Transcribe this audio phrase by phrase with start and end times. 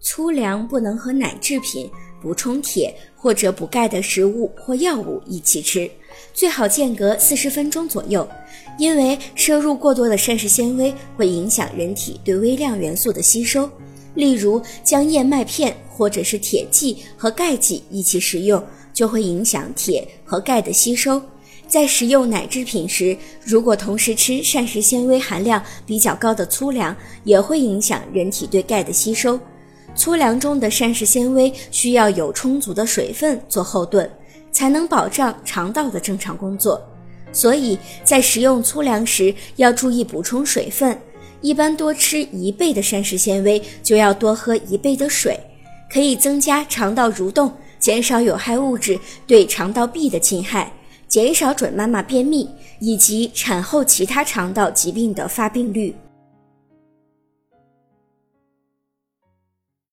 [0.00, 1.90] 粗粮不能和奶制品、
[2.22, 5.90] 补充铁或者补钙的食物或药物一起吃，
[6.32, 8.26] 最好间隔四十分钟左右，
[8.78, 13.68] 因为摄入过多的膳食纤维会影响人体对微量元素的吸收。
[14.14, 21.20] 例如，将燕麦片或者是铁剂和钙剂一起食用，就会影响铁和钙的吸收。
[21.68, 29.38] 在食用奶制品时，如果同时吃膳食纤维含量比较高的粗粮，也会影响人体对钙的吸收。
[29.98, 34.08] 粗粮中的膳食纤维需要有充足的水分做后盾，
[34.52, 36.80] 才能保障肠道的正常工作。
[37.32, 40.96] 所以在食用粗粮时要注意补充水分，
[41.40, 45.36] 一般多吃一倍的膳食纤维就要多喝一倍的水，
[45.92, 50.72] 可以增加肠道蠕动，减少有害物质对肠道壁的侵害。
[51.08, 55.92] 减少准妈妈便秘以及产后其他肠道疾病的发病率。